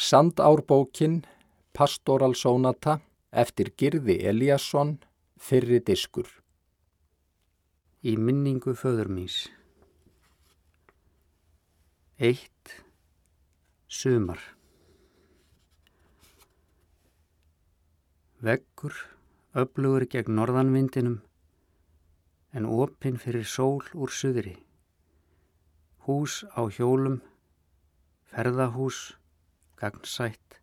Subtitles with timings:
[0.00, 1.26] Sandárbókin,
[1.72, 4.94] Pastoral Sónata, eftir Girði Eliasson,
[5.36, 6.24] fyrri diskur.
[8.00, 9.42] Í minningu föður míns.
[12.16, 12.72] Eitt,
[13.92, 14.40] sumar.
[18.40, 18.96] Veggur,
[19.52, 21.20] öflugur gegn norðanvindinum,
[22.56, 24.56] en opinn fyrir sól úr suðri.
[26.08, 27.20] Hús á hjólum,
[28.32, 29.19] ferðahús,
[29.80, 30.60] gagnsætt,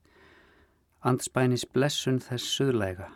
[1.01, 3.11] andspænis blessun þess suðlæga.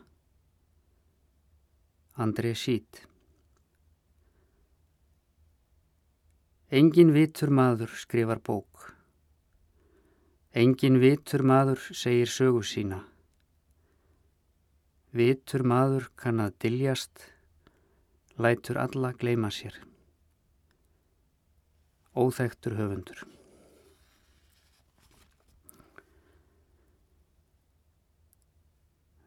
[2.21, 3.05] Andri Sít
[6.71, 8.85] Engin vitur maður skrifar bók.
[10.55, 13.01] Engin vitur maður segir sögu sína.
[15.11, 17.25] Vitur maður kann að diljast,
[18.39, 19.75] lætur alla gleima sér.
[22.15, 23.19] Óþektur höfundur.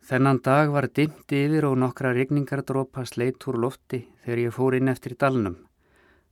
[0.04, 4.90] Þennan dag var dimmt yfir og nokkra regningardrópa sleitt úr lofti þegar ég fór inn
[4.92, 5.54] eftir dalnum,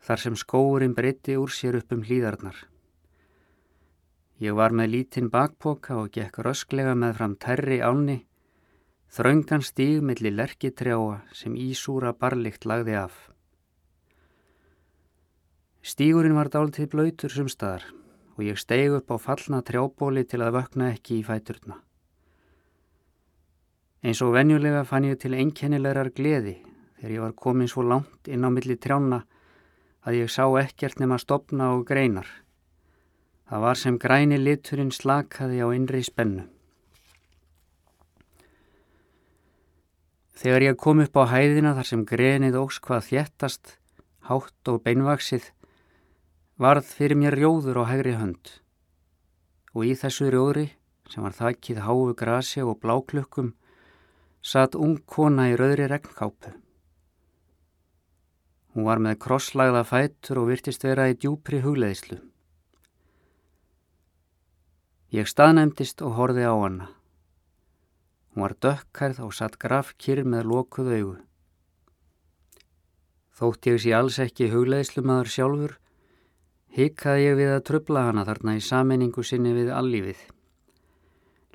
[0.04, 2.58] þar sem skóurinn breyti úr sér upp um hlýðarnar.
[4.44, 8.18] Ég var með lítinn bakpoka og gekk rösklega með fram terri áni,
[9.08, 13.14] þraungan stíg millir lerkitrjáa sem ísúra barlikt lagði af.
[15.80, 17.88] Stígurinn var dáltið blöytur sumstaðar
[18.36, 21.80] og ég steig upp á fallna trjábóli til að vökna ekki í fæturna.
[24.02, 26.56] Eins og venjulega fann ég til einkennilegar gleði
[26.98, 29.20] þegar ég var komin svo langt inn á milli trjána
[30.02, 32.26] að ég sá ekkert nema stopna og greinar.
[33.46, 36.48] Það var sem græni liturinn slakaði á innri spennu.
[40.42, 43.76] Þegar ég kom upp á hæðina þar sem grenið ógs hvað þjættast,
[44.26, 45.44] hátt og beinvaksið,
[46.58, 48.50] varð fyrir mér rjóður á hægri hönd.
[49.78, 50.72] Og í þessu rjóðri,
[51.06, 53.52] sem var þakkið háu grasi og bláklukkum,
[54.42, 56.50] satt ung kona í rauðri regnkápu.
[58.72, 62.18] Hún var með krosslagða fætur og virtist vera í djúpri hugleðislu.
[65.12, 66.88] Ég staðnæmtist og horfi á hana.
[68.32, 71.16] Hún var dökkarð og satt grafkýr með lokuð augu.
[73.36, 75.78] Þótt ég sé alls ekki hugleðislu maður sjálfur,
[76.72, 80.31] hikaði ég við að trubla hana þarna í saminningu sinni við allífið.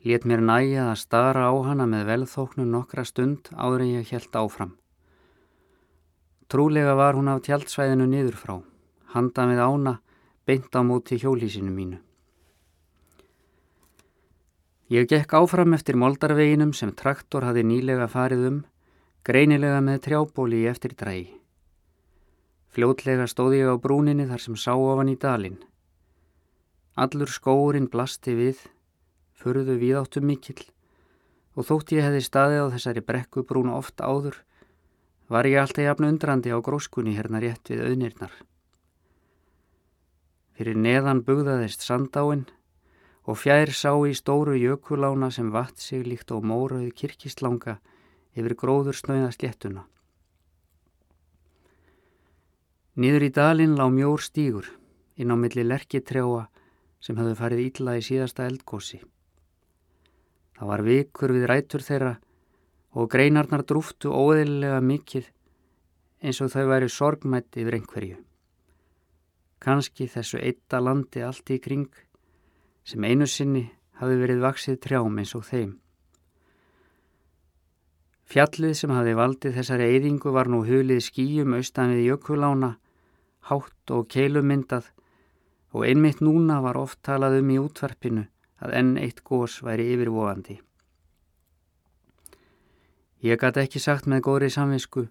[0.07, 4.35] Létt mér næja að stara á hana með velþóknun nokkra stund áður en ég helt
[4.39, 4.69] áfram.
[6.47, 8.53] Trúlega var hún af tjaldsvæðinu niður frá,
[9.11, 9.93] handa með ána,
[10.47, 11.97] beint á móti hjólísinu mínu.
[14.95, 18.61] Ég gekk áfram eftir moldarveginum sem traktor hafi nýlega farið um,
[19.27, 21.33] greinilega með trjábóli í eftir drægi.
[22.71, 25.59] Fljótlega stóði ég á brúninni þar sem sá ofan í dalin.
[26.95, 28.63] Allur skóurinn blasti við,
[29.37, 30.65] förðu viðáttu mikill
[31.57, 34.37] og þótt ég hefði staðið á þessari brekkubrúnu oft áður
[35.31, 38.31] var ég alltaf jafn undrandi á gróskunni hérna rétt við auðnirnar.
[40.57, 42.45] Fyrir neðan bugðaðist sandáinn
[43.27, 47.77] og fjær sá í stóru jökulána sem vatt sig líkt og mórauði kirkislanga
[48.37, 49.83] yfir gróður snöða sléttuna.
[52.97, 54.71] Nýður í dalinn lá mjór stígur
[55.17, 56.47] inn á milli lerkitrjáa
[57.03, 59.03] sem hafðu farið ítla í síðasta eldgósi.
[60.57, 62.13] Það var vikur við rætur þeirra
[62.97, 65.27] og greinarnar drúftu óðilega mikið
[66.25, 68.15] eins og þau væri sorgmætt yfir einhverju.
[69.61, 71.91] Kanski þessu eitta landi allt í kring
[72.87, 73.67] sem einu sinni
[74.01, 75.75] hafi verið vaksið trjám eins og þeim.
[78.27, 82.73] Fjallið sem hafi valdið þessari eyðingu var nú hulið skýjum austan við jökulána,
[83.47, 84.89] hátt og keilumyndað
[85.77, 88.25] og einmitt núna var oft talað um í útvarpinu
[88.63, 90.57] að enn eitt gós væri yfirvofandi.
[93.25, 95.07] Ég gæti ekki sagt með góðri samvinsku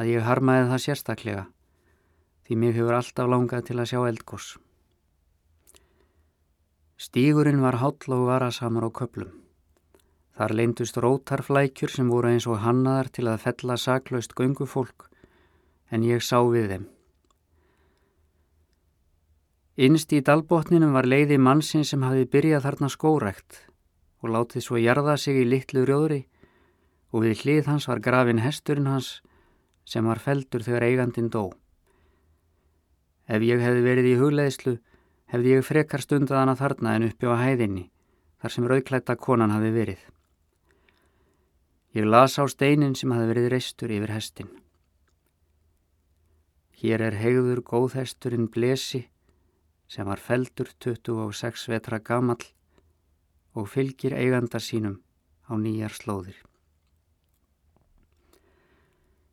[0.00, 1.44] að ég harmaði það sérstaklega
[2.46, 4.48] því mér hefur alltaf langað til að sjá eldgós.
[7.00, 9.30] Stígurinn var háll og varasamur á köplum.
[10.36, 15.08] Þar leindust rótarflækjur sem voru eins og hannaðar til að fella saklaust göngufólk
[15.92, 16.84] en ég sá við þeim.
[19.80, 23.60] Innst í dalbótninum var leiði mannsinn sem hafi byrjað þarna skórækt
[24.20, 26.26] og látið svo jarða sig í litlu rjóðri
[27.08, 29.22] og við hlið hans var grafin hesturinn hans
[29.88, 31.48] sem var feldur þegar eigandin dó.
[33.24, 34.74] Ef ég hefði verið í hugleðislu
[35.32, 37.86] hefði ég frekar stundað hana þarna en uppi á hæðinni
[38.44, 40.02] þar sem rauðklætta konan hafi verið.
[41.96, 44.52] Ég las á steinin sem hafi verið reistur yfir hestin.
[46.76, 49.06] Hér er hegður góðhesturinn Blesi
[49.92, 52.46] sem var feldur 26 vetra gamall
[53.52, 54.96] og fylgir eigandar sínum
[55.44, 56.38] á nýjar slóðir.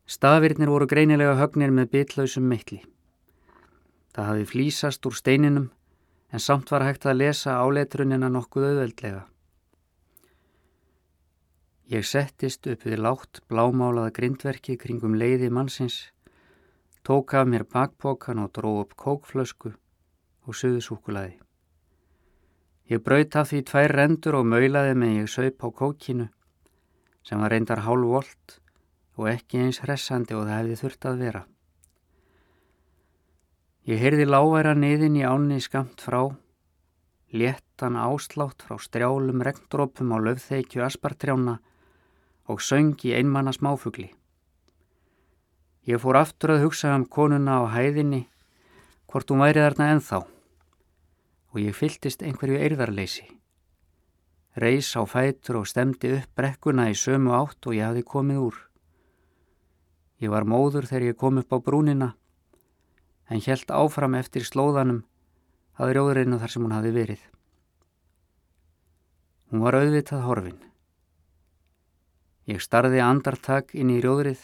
[0.10, 2.82] Stafirnir voru greinilega högnir með bitlausum mikli.
[4.12, 5.70] Það hafi flýsast úr steininum
[6.34, 9.26] en samt var hægt að lesa áleitrunina nokkuð auðveldlega.
[11.90, 16.10] Ég settist upp við látt blámálaða grindverkið kringum leiði mannsins,
[17.08, 19.72] tók af mér bakpokan og dró upp kókflösku
[20.50, 21.38] og suðusúkulaði.
[22.90, 26.26] Ég braut af því tvær rendur og maulaði með ég saup á kókinu
[27.22, 28.56] sem var reyndar hálf volt
[29.20, 31.42] og ekki eins hressandi og það hefði þurft að vera.
[33.90, 36.32] Ég heyrði láværa niðin í ánni skamt frá,
[37.30, 41.60] léttan áslátt frá strjálum regndrópum á löfþeikju aspartrjána
[42.50, 44.10] og söng í einmanna smáfugli.
[45.86, 48.26] Ég fór aftur að hugsa um konuna á hæðinni,
[49.06, 50.26] hvort hún væri þarna enþá
[51.54, 53.26] og ég fylltist einhverju eirðarleysi.
[54.60, 58.58] Reys á fætur og stemdi upp brekkuna í sömu átt og ég hafi komið úr.
[60.20, 62.14] Ég var móður þegar ég kom upp á brúnina
[63.30, 65.04] en helt áfram eftir slóðanum
[65.80, 67.22] að rjóðurinu þar sem hún hafi verið.
[69.50, 70.60] Hún var auðvitað horfin.
[72.50, 74.42] Ég starði andartak inn í rjóðrið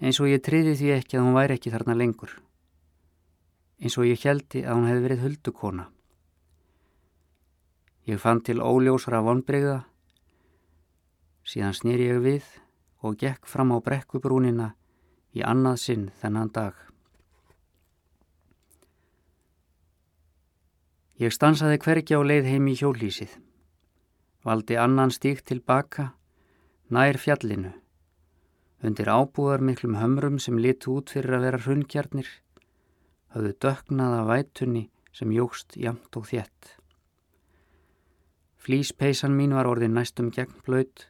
[0.00, 2.32] eins og ég triði því ekki að hún væri ekki þarna lengur.
[3.82, 5.88] Eins og ég heldi að hún hefði verið huldukona.
[8.04, 9.78] Ég fann til óljósra vonbreyða,
[11.48, 12.48] síðan snýr ég við
[13.04, 14.74] og gekk fram á brekkubrúnina
[15.32, 16.74] í annað sinn þennan dag.
[21.20, 23.32] Ég stansaði hvergi á leið heim í hjólísið.
[24.44, 26.10] Valdi annan stík tilbaka,
[26.90, 27.70] nær fjallinu.
[28.84, 32.28] Undir ábúðar miklum hömrum sem litu út fyrir að vera hrunnkjarnir,
[33.34, 36.76] hafðu döknaða vætunni sem jógst jamt og þjett.
[38.64, 41.08] Flíspeisan mín var orðin næstum gegn blöyt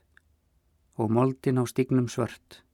[0.99, 2.65] og moldin á stignum svört.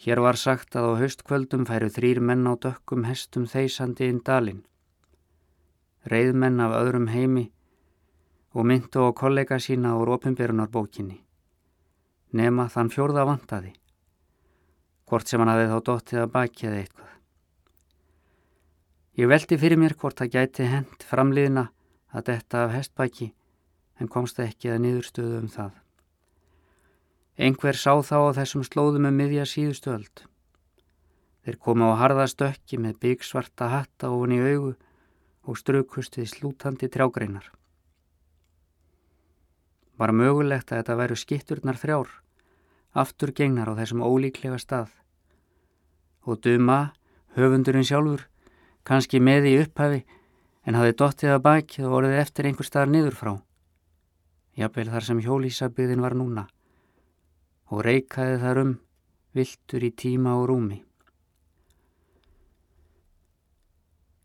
[0.00, 4.62] Hér var sagt að á haustkvöldum færu þrýr menn á dökkum hestum þeysandi inn dalin.
[6.08, 7.50] Reyðmenn af öðrum heimi
[8.56, 11.20] og myndu á kollega sína úr ofinbyrjunarbókinni.
[12.32, 13.74] Nema þann fjórða vantaði,
[15.04, 17.19] hvort sem hann hafi þá dóttið að baki eða eitthvað.
[19.20, 21.66] Ég veldi fyrir mér hvort það gæti hend framliðna
[22.16, 23.26] að detta af hestbæki
[24.00, 25.74] en komst ekki að niðurstöðu um það.
[27.36, 30.22] Engver sá þá á þessum slóðum með miðja síðustöld.
[31.44, 34.72] Þeir komu á harðastökki með byggsvarta hatta ofan í augu
[35.44, 37.44] og strukust við slútandi trjágreinar.
[40.00, 42.08] Var mögulegt að þetta væru skitturnar þrjár,
[42.96, 44.88] aftur gengnar á þessum ólíklega stað.
[46.24, 46.94] Og duma,
[47.36, 48.29] höfundurinn sjálfur,
[48.86, 50.04] kannski með í upphafi,
[50.66, 53.32] en hafi dottið að baki og orðið eftir einhver staðar niður frá.
[54.58, 56.46] Jafnvel þar sem hjólísabyðin var núna
[57.70, 58.72] og reikaði þar um
[59.36, 60.80] viltur í tíma og rúmi.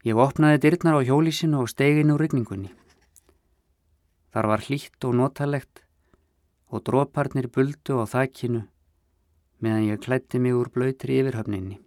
[0.05, 2.71] Ég opnaði dyrnar á hjólísinu og stegin úr rigningunni.
[4.33, 5.81] Þar var hlýtt og notalegt
[6.69, 8.65] og dróparnir buldu á þakkinu
[9.63, 11.84] meðan ég klætti mig úr blöytri yfirhöfninni.